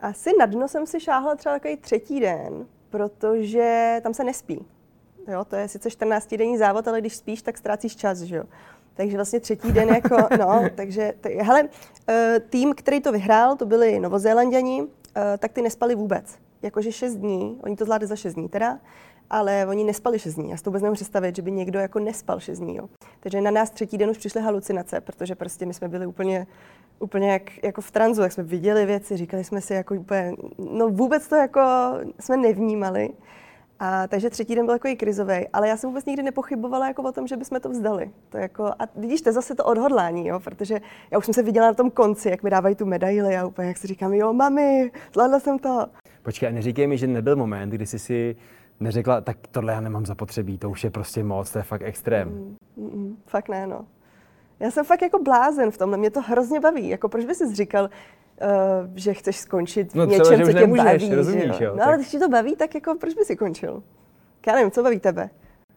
[0.00, 4.66] Asi na dno jsem si šáhla třeba takový třetí den, protože tam se nespí.
[5.28, 8.44] Jo, to je sice 14 denní závod, ale když spíš, tak ztrácíš čas, že jo.
[8.94, 11.68] Takže vlastně třetí den jako, no, takže, tak, hele,
[12.08, 14.82] eh, tým, který to vyhrál, to byli Novozélanděni,
[15.16, 16.38] eh, tak ty nespali vůbec.
[16.62, 18.78] Jakože 6 dní, oni to zvládli za 6 dní teda,
[19.30, 20.50] ale oni nespali 6 dní.
[20.50, 22.76] Já si to vůbec nemůžu představit, že by někdo jako nespal 6 dní.
[22.76, 22.88] Jo.
[23.20, 26.46] Takže na nás třetí den už přišly halucinace, protože prostě my jsme byli úplně,
[26.98, 30.88] úplně jak, jako v tranzu, jak jsme viděli věci, říkali jsme si jako úplně, no
[30.88, 31.60] vůbec to jako
[32.20, 33.10] jsme nevnímali.
[33.80, 37.12] A, takže třetí den byl takový krizový, ale já jsem vůbec nikdy nepochybovala jako o
[37.12, 38.10] tom, že bychom to vzdali.
[38.28, 41.42] To jako, a vidíš, to je zase to odhodlání, jo, protože já už jsem se
[41.42, 44.32] viděla na tom konci, jak mi dávají tu medaili a úplně jak si říkám, jo,
[44.32, 45.86] mami, zvládla jsem to.
[46.22, 48.36] Počkej, neříkej mi, že nebyl moment, kdy jsi si
[48.80, 52.28] neřekla, tak tohle já nemám zapotřebí, to už je prostě moc, to je fakt extrém.
[52.28, 52.56] Mm.
[52.76, 53.86] Mm, fakt ne, no.
[54.60, 56.88] Já jsem fakt jako blázen v tomhle, mě to hrozně baví.
[56.88, 58.48] Jako proč bys si říkal, uh,
[58.94, 61.14] že chceš skončit v No, něčem, třeba, že co tě nemůžeš, baví.
[61.14, 63.36] rozumíš, že jo, No tak- ale když ti to baví, tak jako proč bys si
[63.36, 63.82] končil?
[64.46, 65.30] Já nevím, co baví tebe?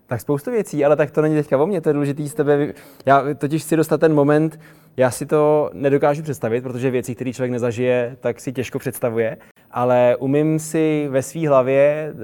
[0.08, 2.74] Tak spoustu věcí, ale tak to není teďka o mně, to je důležitý z tebe.
[3.06, 4.60] Já totiž chci dostat ten moment,
[4.98, 9.38] já si to nedokážu představit, protože věci, které člověk nezažije, tak si těžko představuje,
[9.72, 12.16] ale umím si ve své hlavě eh,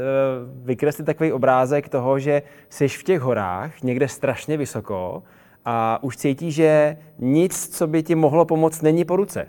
[0.63, 5.23] vykreslit takový obrázek toho, že jsi v těch horách někde strašně vysoko
[5.65, 9.47] a už cítíš, že nic, co by ti mohlo pomoct, není po ruce.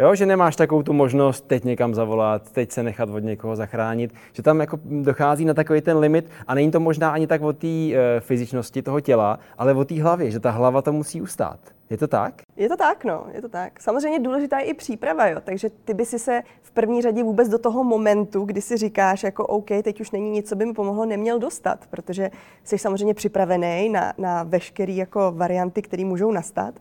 [0.00, 4.14] Jo, že nemáš takovou tu možnost teď někam zavolat, teď se nechat od někoho zachránit,
[4.32, 7.52] že tam jako dochází na takový ten limit a není to možná ani tak o
[7.52, 11.60] té e, fyzičnosti toho těla, ale o té hlavě, že ta hlava to musí ustát.
[11.90, 12.42] Je to tak?
[12.56, 13.80] Je to tak, no, je to tak.
[13.80, 17.48] Samozřejmě důležitá je i příprava, jo, takže ty by si se v první řadě vůbec
[17.48, 20.72] do toho momentu, kdy si říkáš, jako OK, teď už není nic, co by mi
[20.72, 22.30] pomohlo, neměl dostat, protože
[22.64, 26.74] jsi samozřejmě připravený na, na veškeré jako varianty, které můžou nastat.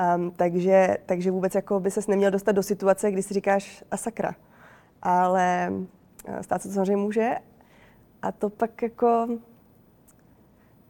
[0.00, 3.96] Um, takže, takže vůbec jako by ses neměl dostat do situace, kdy si říkáš a
[3.96, 4.34] sakra.
[5.02, 5.72] Ale
[6.26, 7.34] eh, stát se to samozřejmě může
[8.22, 9.28] a to pak jako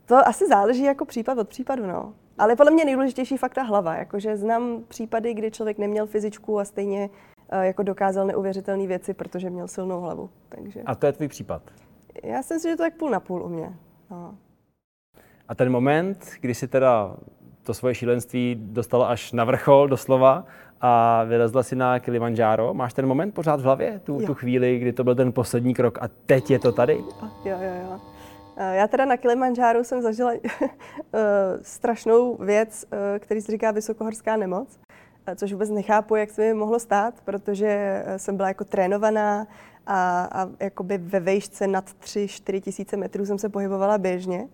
[0.06, 2.14] to asi záleží jako případ od případu, no.
[2.38, 6.64] Ale podle mě nejdůležitější fakt ta hlava, jakože znám případy, kdy člověk neměl fyzičku a
[6.64, 7.10] stejně
[7.52, 10.30] uh, jako dokázal neuvěřitelné věci, protože měl silnou hlavu.
[10.48, 11.62] Takže A to je tvůj případ.
[12.22, 13.74] já si myslím, že je to tak půl na půl u mě.
[14.10, 14.34] No.
[15.48, 17.16] A ten moment, kdy si teda
[17.62, 20.44] to svoje šílenství dostala až na vrchol doslova
[20.80, 24.00] a vylezla si na Kilimanjaro, máš ten moment pořád v hlavě?
[24.04, 24.26] Tu, Jo.
[24.26, 26.94] tu chvíli, kdy to byl ten poslední krok a teď je to tady?
[27.44, 28.00] Jo, jo, jo.
[28.56, 30.32] Eh, Já teda na Kilimanjáru jsem zažila
[31.14, 31.18] eh,
[31.62, 34.78] strašnou věc, eh, který se říká vysokohorská nemoc,
[35.36, 39.46] což vůbec nechápu, jak se mi mohlo stát, protože jsem byla jako trénovaná
[39.86, 44.48] a, a jakoby ve vejšce nad 3-4 tisíce metrů jsem se pohybovala běžně,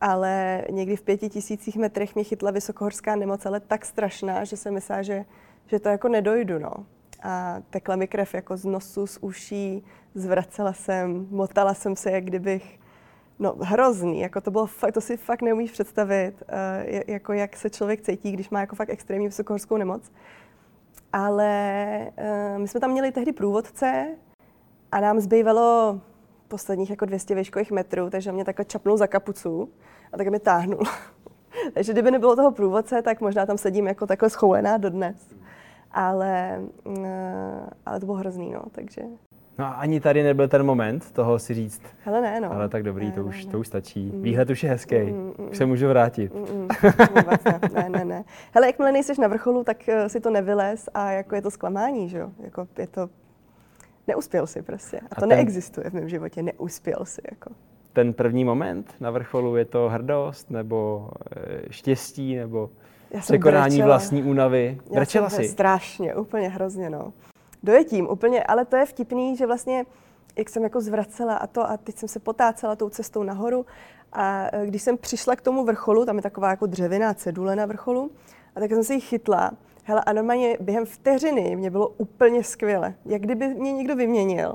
[0.00, 4.74] ale někdy v pěti tisících metrech mě chytla vysokohorská nemoc, ale tak strašná, že jsem
[4.74, 5.24] myslela, že,
[5.66, 6.72] že to jako nedojdu, no.
[7.22, 9.84] A tekla mi krev jako z nosu, z uší,
[10.14, 12.80] zvracela jsem, motala jsem se, jak kdybych,
[13.38, 17.70] no hrozný, jako to bylo fakt, to si fakt neumíš představit, uh, jako jak se
[17.70, 20.12] člověk cítí, když má jako fakt extrémní vysokohorskou nemoc.
[21.12, 24.06] Ale uh, my jsme tam měli tehdy průvodce
[24.92, 26.00] a nám zbývalo
[26.48, 29.68] posledních jako 200 výškových metrů, takže mě takhle čapnul za kapucu
[30.12, 30.82] a tak mi táhnul.
[31.74, 35.16] takže kdyby nebylo toho průvodce, tak možná tam sedím jako takhle schoulená dodnes.
[35.92, 36.96] Ale, uh,
[37.86, 39.02] ale to bylo hrozný, no, takže...
[39.58, 42.52] No a ani tady nebyl ten moment toho si říct, Hele ne, no.
[42.52, 43.50] ale tak dobrý, ne, to, už, ne.
[43.50, 44.12] to už stačí.
[44.14, 46.34] Výhled už je hezký, Mm, mm, už se můžu vrátit.
[46.34, 46.68] Mm,
[47.16, 48.24] vůbec ne, ne, ne, ne.
[48.52, 52.08] Hele, jakmile nejseš na vrcholu, tak eh, si to nevylez a jako je to zklamání,
[52.08, 52.30] že jo?
[52.40, 53.08] Jako je to...
[54.08, 55.00] Neuspěl si prostě.
[55.00, 57.50] A A to ten- neexistuje v mém životě, neuspěl si, jako.
[57.92, 62.70] Ten první moment na vrcholu, je to hrdost nebo eh, štěstí nebo
[63.10, 63.86] Já překonání brečela.
[63.86, 64.80] vlastní únavy?
[64.90, 65.50] Já Brečela jsem si?
[65.50, 67.12] Strašně, úplně hrozně, no.
[67.62, 69.84] Dojetím, úplně, ale to je vtipný, že vlastně,
[70.38, 73.66] jak jsem jako zvracela a to, a teď jsem se potácela tou cestou nahoru
[74.12, 77.66] a eh, když jsem přišla k tomu vrcholu, tam je taková jako dřevěná cedule na
[77.66, 78.10] vrcholu,
[78.56, 79.50] a tak jsem se jí chytla,
[79.88, 82.94] hele, a normálně během vteřiny mě bylo úplně skvěle.
[83.06, 84.54] Jak kdyby mě někdo vyměnil,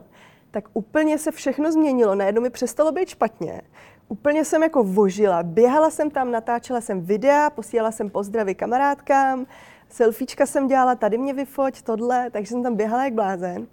[0.51, 3.61] tak úplně se všechno změnilo, najednou mi přestalo být špatně.
[4.07, 9.45] Úplně jsem jako vožila, běhala jsem tam, natáčela jsem videa, posílala jsem pozdravy kamarádkám,
[9.89, 13.67] selfiečka jsem dělala, tady mě vyfoť, tohle, takže jsem tam běhala jak blázen.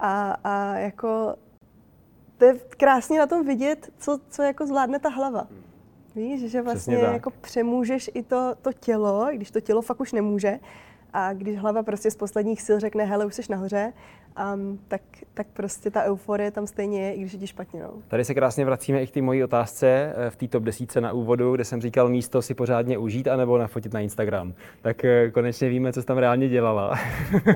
[0.00, 1.34] A, a jako
[2.38, 5.46] to je krásně na tom vidět, co, co jako zvládne ta hlava.
[6.14, 10.60] Víš, že vlastně jako přemůžeš i to, to tělo, když to tělo fakt už nemůže.
[11.12, 13.92] A když hlava prostě z posledních sil řekne, hele, už jsi nahoře,
[14.54, 15.00] um, tak,
[15.34, 17.82] tak prostě ta euforie tam stejně je, i když je ti špatně.
[17.82, 17.90] No.
[18.08, 21.12] Tady se krásně vracíme i k té mojí otázce eh, v té top desítce na
[21.12, 24.54] úvodu, kde jsem říkal místo si pořádně užít anebo nafotit na Instagram.
[24.82, 26.98] Tak eh, konečně víme, co jsi tam reálně dělala.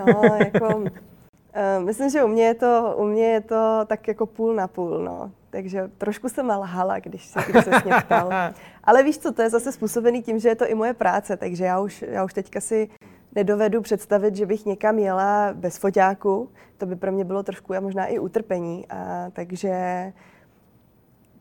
[0.06, 4.26] No, jako, uh, myslím, že u mě, je to, u mě je to tak jako
[4.26, 5.30] půl na půl, no.
[5.50, 8.30] Takže trošku jsem lhala, když se, když se mě ptal.
[8.84, 11.64] Ale víš co, to je zase způsobený tím, že je to i moje práce, takže
[11.64, 12.88] já už, já už teďka si
[13.34, 16.50] nedovedu představit, že bych někam jela bez foťáku.
[16.78, 18.86] To by pro mě bylo trošku a možná i utrpení.
[18.90, 19.72] A, takže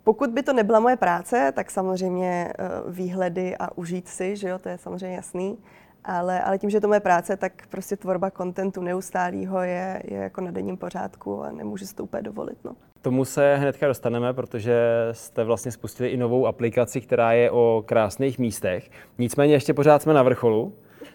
[0.03, 4.59] pokud by to nebyla moje práce, tak samozřejmě eh, výhledy a užít si, že jo,
[4.59, 5.57] to je samozřejmě jasný.
[6.05, 10.41] Ale, ale tím, že to moje práce, tak prostě tvorba kontentu neustálého je, je jako
[10.41, 12.57] na denním pořádku a nemůžu si to úplně dovolit.
[12.63, 12.75] No.
[13.01, 14.73] Tomu se hnedka dostaneme, protože
[15.11, 18.89] jste vlastně spustili i novou aplikaci, která je o krásných místech.
[19.17, 20.73] Nicméně ještě pořád jsme na vrcholu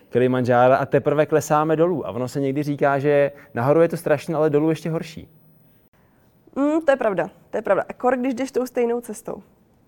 [0.09, 2.07] Kilimanjára a teprve klesáme dolů.
[2.07, 5.29] A ono se někdy říká, že nahoru je to strašné, ale dolů ještě horší.
[6.57, 7.85] Mm, to je pravda, to je pravda.
[7.89, 9.43] Akor, když jdeš tou stejnou cestou.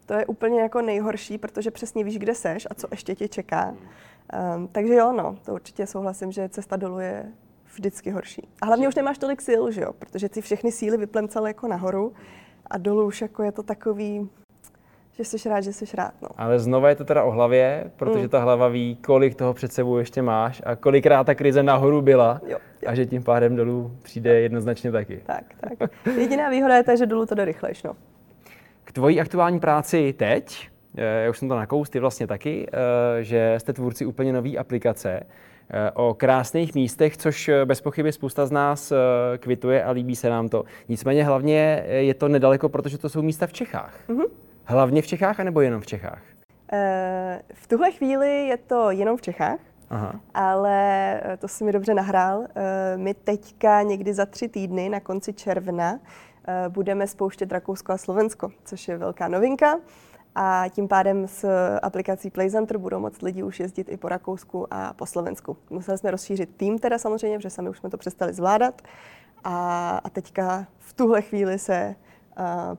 [0.06, 3.74] To je úplně jako nejhorší, protože přesně víš, kde seš a co ještě tě čeká.
[4.54, 7.26] Um, takže jo, no, to určitě souhlasím, že cesta dolů je
[7.74, 8.48] vždycky horší.
[8.62, 12.12] A hlavně už nemáš tolik sil, že jo, protože ty všechny síly vyplemcal jako nahoru
[12.70, 14.30] a dolů už jako je to takový,
[15.24, 16.14] že jsi rád, že jsi rád.
[16.22, 16.28] No.
[16.36, 18.28] Ale znova je to teda o hlavě, protože mm.
[18.28, 22.40] ta hlava ví, kolik toho před sebou ještě máš a kolikrát ta krize nahoru byla
[22.46, 22.88] jo, jo.
[22.90, 25.20] a že tím pádem dolů přijde jednoznačně taky.
[25.26, 25.90] Tak, tak.
[26.16, 27.82] Jediná výhoda je ta, že dolů to jde rychlejš.
[27.82, 27.92] No.
[28.84, 33.22] K tvojí aktuální práci teď, eh, já už jsem to nakous, ty vlastně taky, eh,
[33.22, 35.20] že jste tvůrci úplně nové aplikace
[35.72, 38.92] eh, o krásných místech, což bez pochyby spousta z nás
[39.38, 40.64] kvituje a líbí se nám to.
[40.88, 44.00] Nicméně hlavně je to nedaleko, protože to jsou místa v Čechách.
[44.08, 44.26] Mm-hmm.
[44.70, 46.22] Hlavně v Čechách, anebo jenom v Čechách?
[47.54, 49.58] V tuhle chvíli je to jenom v Čechách,
[49.90, 50.20] Aha.
[50.34, 52.46] ale to si mi dobře nahrál.
[52.96, 55.98] My teďka někdy za tři týdny na konci června
[56.48, 59.76] Eh, budeme spouštět Rakousko a Slovensko, což je velká novinka.
[60.34, 61.48] A tím pádem s
[61.82, 65.56] aplikací PlayCenter budou moct lidi už jezdit i po Rakousku a po Slovensku.
[65.70, 68.82] Museli jsme rozšířit tým teda samozřejmě, protože sami už jsme to přestali zvládat.
[69.44, 71.94] A, a teďka v tuhle chvíli se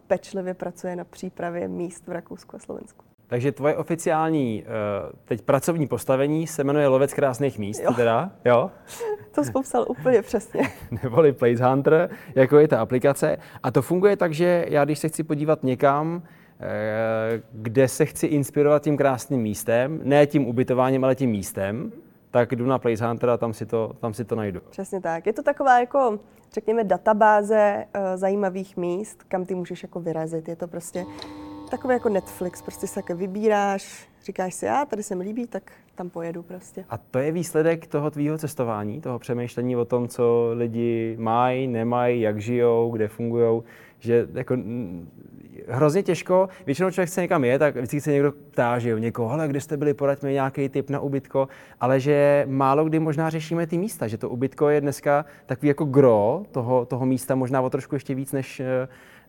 [0.08, 3.06] pečlivě pracuje na přípravě míst v Rakousku a Slovensku.
[3.28, 7.93] Takže tvoje oficiální uh, teď pracovní postavení se jmenuje Lovec krásných míst, jo.
[7.93, 8.71] teda, jo?
[9.36, 10.62] To jsi popsal úplně přesně.
[11.04, 13.38] Neboli Place Hunter, jako je ta aplikace.
[13.63, 16.24] A to funguje tak, že já když se chci podívat někam,
[16.60, 21.91] eh, kde se chci inspirovat tím krásným místem, ne tím ubytováním, ale tím místem,
[22.32, 24.62] tak jdu na Place Hunter a tam si to, tam si to najdu.
[24.69, 25.26] Přesně tak.
[25.26, 26.19] Je to taková jako,
[26.54, 30.48] řekněme, databáze uh, zajímavých míst, kam ty můžeš jako vyrazit.
[30.48, 31.06] Je to prostě
[31.72, 35.72] takové jako Netflix, prostě se také vybíráš, říkáš si, a tady se mi líbí, tak
[35.96, 36.86] tam pojedu prostě.
[36.90, 42.22] A to je výsledek toho tvýho cestování, toho přemýšlení o tom, co lidi mají, nemají,
[42.22, 43.62] jak žijou, kde fungují,
[44.00, 44.58] že jako
[45.67, 49.32] hrozně těžko, většinou člověk chce někam je, tak vždycky se někdo ptá, že jo, někoho,
[49.32, 51.47] ale kde jste byli, poraď mi nějaký tip na ubytko,
[51.80, 55.86] ale že málo kdy možná řešíme ty místa, že to ubytko je dneska takový jako
[55.86, 58.62] gro toho, toho místa, možná o trošku ještě víc než,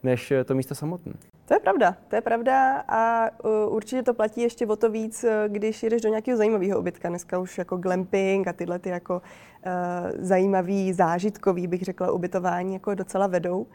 [0.03, 1.13] než to místo samotné.
[1.45, 5.25] To je pravda, to je pravda a uh, určitě to platí ještě o to víc,
[5.25, 7.09] uh, když jdeš do nějakého zajímavého ubytka.
[7.09, 9.73] Dneska už jako glamping a tyhle ty jako uh,
[10.19, 13.67] zajímavý, zážitkový, bych řekla, ubytování jako docela vedou.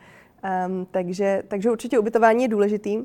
[0.67, 2.97] Um, takže, takže určitě ubytování je důležitý,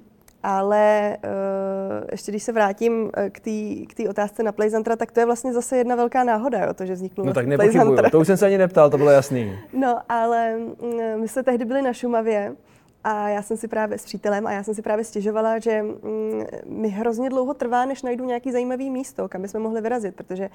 [0.43, 5.27] ale uh, ještě když se vrátím k té k otázce na Playzantra, tak to je
[5.27, 8.37] vlastně zase jedna velká náhoda, jo, to, že vzniklo No tak nepochybuju, to už jsem
[8.37, 9.59] se ani neptal, to bylo jasný.
[9.73, 12.57] No, ale mm, my jsme tehdy byli na Šumavě
[13.05, 16.45] a já jsem si právě s přítelem a já jsem si právě stěžovala, že mm,
[16.67, 20.51] mi hrozně dlouho trvá, než najdu nějaký zajímavý místo, kam bychom mohli vyrazit, protože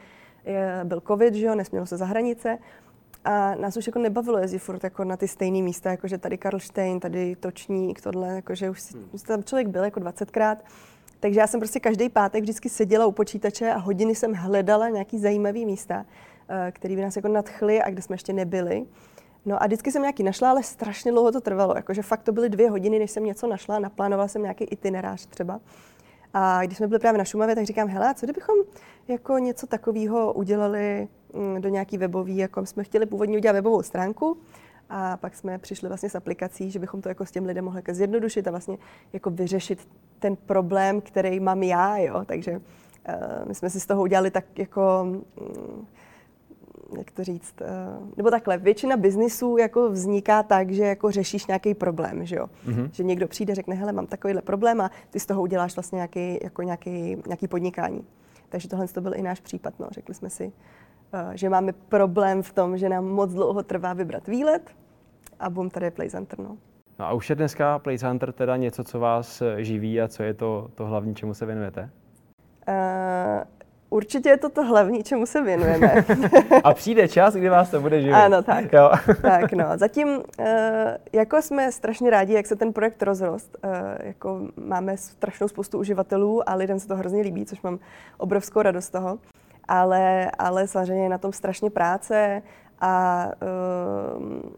[0.45, 2.57] je, byl covid, že jo, nesmělo se za hranice.
[3.27, 6.37] A nás už jako nebavilo jezdit furt jako na ty stejné místa, jako že tady
[6.37, 9.09] Karlštejn, tady Točník, tohle, jakože už, hmm.
[9.27, 10.57] tam člověk byl jako 20krát.
[11.19, 15.19] Takže já jsem prostě každý pátek vždycky seděla u počítače a hodiny jsem hledala nějaký
[15.19, 16.05] zajímavý místa,
[16.49, 18.85] eh, které by nás jako nadchly a kde jsme ještě nebyli.
[19.45, 21.73] No a vždycky jsem nějaký našla, ale strašně dlouho to trvalo.
[21.75, 23.79] Jakože fakt to byly dvě hodiny, než jsem něco našla.
[23.79, 25.59] Naplánovala jsem nějaký itinerář třeba.
[26.33, 28.55] A když jsme byli právě na Šumavě, tak říkám, hele, co kdybychom
[29.07, 31.07] jako něco takového udělali
[31.59, 34.37] do nějaký webový, jako jsme chtěli původně udělat webovou stránku,
[34.89, 37.77] a pak jsme přišli vlastně s aplikací, že bychom to jako s těm lidem mohli
[37.77, 38.77] jako zjednodušit a vlastně
[39.13, 39.87] jako vyřešit
[40.19, 42.25] ten problém, který mám já, jo.
[42.25, 45.07] Takže uh, my jsme si z toho udělali tak jako
[45.41, 45.87] um,
[46.97, 47.67] jak to říct, eh,
[48.17, 52.45] nebo takhle, většina biznisů jako vzniká tak, že jako řešíš nějaký problém, že jo?
[52.67, 52.89] Mm-hmm.
[52.91, 56.39] Že někdo přijde, řekne, hele, mám takovýhle problém a ty z toho uděláš vlastně nějaký,
[56.43, 58.05] jako nějaký, nějaký podnikání.
[58.49, 59.87] Takže tohle to byl i náš případ, no.
[59.91, 60.51] Řekli jsme si,
[61.33, 64.71] že máme problém v tom, že nám moc dlouho trvá vybrat výlet
[65.39, 66.57] a bum, tady je PlayCenter, no.
[66.99, 70.67] No a už je dneska PlayCenter teda něco, co vás živí a co je to,
[70.75, 71.89] to hlavní, čemu se věnujete?
[72.67, 73.43] Uh,
[73.89, 76.05] Určitě je to to hlavní, čemu se věnujeme.
[76.63, 78.13] A přijde čas, kdy vás to bude živit.
[78.13, 78.73] Ano, tak.
[78.73, 78.91] Jo.
[79.21, 79.65] tak no.
[79.75, 80.07] Zatím
[80.39, 83.57] eh, jako jsme strašně rádi, jak se ten projekt rozrost.
[83.63, 87.79] Eh, jako máme strašnou spoustu uživatelů a lidem se to hrozně líbí, což mám
[88.17, 89.19] obrovskou radost z toho.
[89.67, 92.41] Ale, ale samozřejmě je na tom strašně práce
[92.79, 94.57] a eh,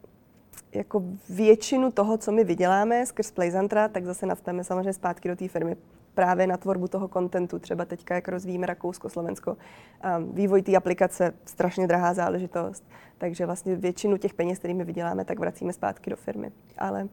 [0.71, 5.47] jako většinu toho, co my vyděláme skrz Playzantra, tak zase nastavíme samozřejmě zpátky do té
[5.47, 5.75] firmy
[6.13, 9.51] právě na tvorbu toho kontentu, třeba teďka, jak rozvíjíme Rakousko, Slovensko.
[10.17, 12.83] Um, vývoj té aplikace, strašně drahá záležitost,
[13.17, 16.51] takže vlastně většinu těch peněz, kterými vyděláme, tak vracíme zpátky do firmy.
[16.77, 17.07] Ale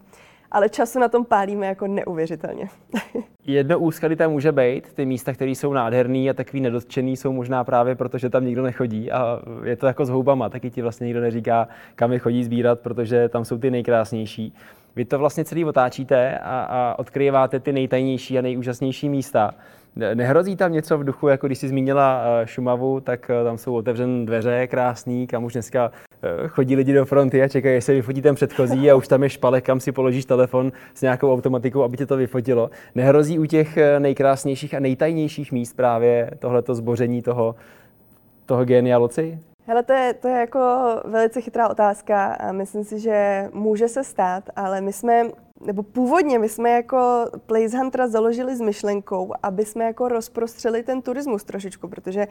[0.51, 2.69] ale času na tom pálíme jako neuvěřitelně.
[3.47, 7.65] Jedno úskalí tam může být, ty místa, které jsou nádherný a takový nedotčený, jsou možná
[7.65, 11.05] právě proto, že tam nikdo nechodí a je to jako s houbama, taky ti vlastně
[11.05, 14.55] nikdo neříká, kam je chodí sbírat, protože tam jsou ty nejkrásnější.
[14.97, 19.55] Vy to vlastně celý otáčíte a, a odkryváte ty nejtajnější a nejúžasnější místa.
[19.97, 23.75] Nehrozí tam něco v duchu, jako když jsi zmínila eh, Šumavu, tak eh, tam jsou
[23.75, 25.91] otevřené dveře krásný, kam už dneska
[26.23, 29.31] eh, chodí lidi do fronty a čekají, jestli vyfotí ten předchozí a už tam je
[29.31, 32.71] špalek, kam si položíš telefon s nějakou automatikou, aby tě to vyfotilo.
[32.95, 37.55] Nehrozí u těch nejkrásnějších a nejtajnějších míst právě tohleto zboření toho,
[38.47, 39.39] toho genialoci?
[39.67, 40.61] Hele, to je, to je jako
[41.05, 45.23] velice chytrá otázka a myslím si, že může se stát, ale my jsme
[45.61, 51.03] nebo původně my jsme jako Place Huntera založili s myšlenkou, aby jsme jako rozprostřeli ten
[51.03, 52.29] turismus trošičku, protože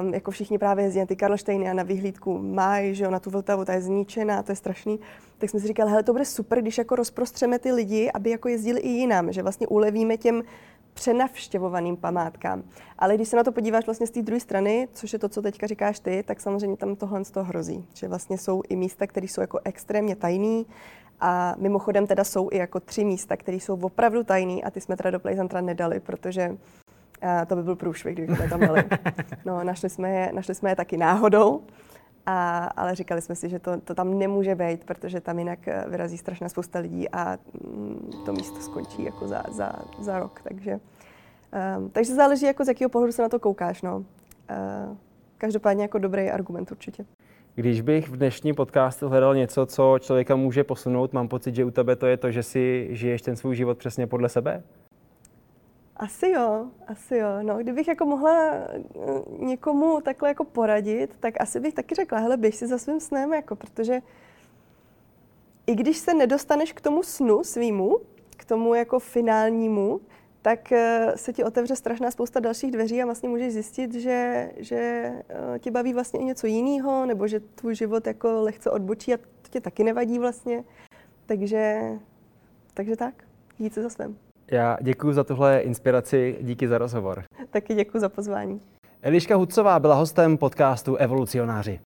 [0.00, 3.20] um, jako všichni právě jezdí na ty Karlštejny a na vyhlídku mají, že jo, na
[3.20, 5.00] tu Vltavu, ta je zničená, to je strašný.
[5.38, 8.48] Tak jsme si říkali, hele, to bude super, když jako rozprostřeme ty lidi, aby jako
[8.48, 10.42] jezdili i jinam, že vlastně ulevíme těm
[10.94, 12.62] přenavštěvovaným památkám.
[12.98, 15.42] Ale když se na to podíváš vlastně z té druhé strany, což je to, co
[15.42, 17.84] teďka říkáš ty, tak samozřejmě tam tohle z toho hrozí.
[17.94, 20.66] Že vlastně jsou i místa, které jsou jako extrémně tajný
[21.24, 24.96] a mimochodem teda jsou i jako tři místa, které jsou opravdu tajný a ty jsme
[24.96, 26.56] teda do Plejzantra nedali, protože
[27.22, 28.84] a to by byl průšvih, kdybychom tam dali.
[29.44, 31.62] No, našli jsme je, našli jsme je taky náhodou,
[32.26, 35.84] a, ale říkali jsme si, že to, to tam nemůže být, protože tam jinak eh,
[35.88, 40.40] vyrazí strašná spousta lidí a mm, to místo skončí jako za, za, za rok.
[40.44, 40.80] Takže,
[41.78, 43.82] um, takže záleží, jako z jakého pohledu se na to koukáš.
[43.82, 43.96] No.
[43.96, 44.04] Uh,
[45.38, 47.04] každopádně jako dobrý argument určitě.
[47.54, 51.70] Když bych v dnešním podcastu hledal něco, co člověka může posunout, mám pocit, že u
[51.70, 54.62] tebe to je to, že si žiješ ten svůj život přesně podle sebe?
[55.96, 57.28] Asi jo, asi jo.
[57.42, 58.82] No, kdybych jako mohla eh,
[59.38, 63.32] někomu takhle jako poradit, tak asi bych taky řekla, hele, běž si za svým snem,
[63.32, 64.00] jako, protože
[65.66, 67.98] i když se nedostaneš k tomu snu svýmu,
[68.36, 70.00] k tomu jako finálnímu,
[70.42, 74.76] tak eh, se ti otevře strašná spousta dalších dveří a vlastně můžeš zjistit, že, že
[75.28, 79.16] eh, tě baví vlastně i něco jiného, nebo že tvůj život jako lehce odbočí a
[79.16, 80.64] to tě taky nevadí vlastně.
[81.26, 81.80] Takže,
[82.74, 83.14] takže tak,
[83.58, 84.16] jít se za svém.
[84.50, 87.22] Já děkuji za tuhle inspiraci, díky za rozhovor.
[87.50, 88.60] Taky děkuji za pozvání.
[89.02, 91.80] Eliška Hudcová byla hostem podcastu Evolucionáři.